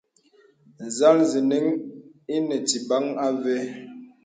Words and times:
Nzāl 0.85 1.17
zənəŋ 1.31 1.65
ìnə 2.35 2.57
tibaŋ 2.67 3.05
àvé. 3.27 3.55